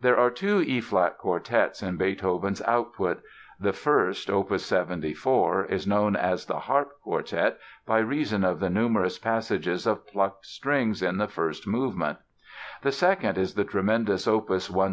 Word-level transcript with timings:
There 0.00 0.16
are 0.18 0.32
two 0.32 0.62
E 0.62 0.80
flat 0.80 1.16
quartets 1.16 1.80
in 1.80 1.96
Beethoven's 1.96 2.60
output: 2.62 3.22
the 3.60 3.72
first, 3.72 4.28
opus 4.28 4.66
74, 4.66 5.66
is 5.66 5.86
known 5.86 6.16
as 6.16 6.46
the 6.46 6.58
"Harp" 6.58 6.90
Quartet 7.04 7.60
by 7.86 7.98
reason 7.98 8.42
of 8.42 8.58
the 8.58 8.68
numerous 8.68 9.16
passages 9.16 9.86
of 9.86 10.08
plucked 10.08 10.46
strings 10.46 11.02
in 11.02 11.18
the 11.18 11.28
first 11.28 11.68
movement; 11.68 12.18
the 12.82 12.90
second 12.90 13.38
is 13.38 13.54
the 13.54 13.62
tremendous 13.62 14.26
opus 14.26 14.68
127. 14.68 14.82